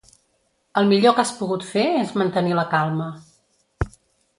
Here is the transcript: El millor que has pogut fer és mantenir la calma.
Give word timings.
El 0.81 0.89
millor 0.93 1.13
que 1.19 1.21
has 1.25 1.35
pogut 1.43 1.67
fer 1.75 1.85
és 2.01 2.17
mantenir 2.23 2.59
la 2.61 2.67
calma. 2.77 3.15